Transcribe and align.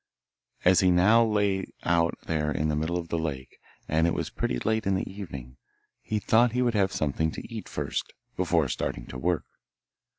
As 0.65 0.79
he 0.79 0.89
now 0.89 1.23
lay 1.23 1.67
out 1.83 2.15
there 2.25 2.49
in 2.51 2.69
the 2.69 2.75
middle 2.75 2.97
of 2.97 3.09
the 3.09 3.19
lake, 3.19 3.59
and 3.87 4.07
it 4.07 4.15
was 4.15 4.31
pretty 4.31 4.57
late 4.57 4.87
in 4.87 4.95
the 4.95 5.07
evening, 5.07 5.57
he 6.01 6.17
thought 6.17 6.53
he 6.53 6.63
would 6.63 6.73
have 6.73 6.91
something 6.91 7.29
to 7.33 7.53
eat 7.53 7.69
first, 7.69 8.11
before 8.35 8.67
starting 8.67 9.05
to 9.05 9.19
work. 9.19 9.45